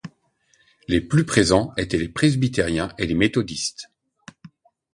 Les 0.87 0.99
plus 0.99 1.27
présents 1.27 1.73
étaient 1.77 1.99
les 1.99 2.09
presbytériens 2.09 2.91
et 2.97 3.05
les 3.05 3.13
méthodistes. 3.13 3.91